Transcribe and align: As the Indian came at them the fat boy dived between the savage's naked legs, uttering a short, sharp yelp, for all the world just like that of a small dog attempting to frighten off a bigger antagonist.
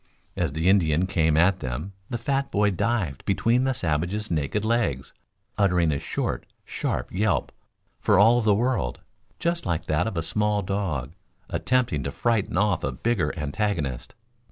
As 0.35 0.53
the 0.53 0.67
Indian 0.67 1.05
came 1.05 1.37
at 1.37 1.59
them 1.59 1.93
the 2.09 2.17
fat 2.17 2.49
boy 2.51 2.71
dived 2.71 3.23
between 3.23 3.65
the 3.65 3.73
savage's 3.73 4.31
naked 4.31 4.65
legs, 4.65 5.13
uttering 5.59 5.91
a 5.91 5.99
short, 5.99 6.47
sharp 6.65 7.11
yelp, 7.11 7.51
for 7.99 8.17
all 8.17 8.41
the 8.41 8.55
world 8.55 9.01
just 9.37 9.63
like 9.67 9.85
that 9.85 10.07
of 10.07 10.17
a 10.17 10.23
small 10.23 10.63
dog 10.63 11.13
attempting 11.51 12.01
to 12.01 12.11
frighten 12.11 12.57
off 12.57 12.83
a 12.83 12.91
bigger 12.91 13.31
antagonist. 13.37 14.15